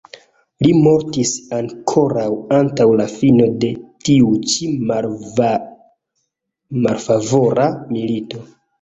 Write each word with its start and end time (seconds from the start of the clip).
Li 0.65 0.69
mortis 0.85 1.33
ankoraŭ 1.57 2.25
antaŭ 2.61 2.89
la 3.03 3.07
fino 3.13 3.47
de 3.67 3.71
tiu 4.09 4.33
ĉi 4.55 4.73
malfavora 6.81 7.73
milito. 7.97 8.47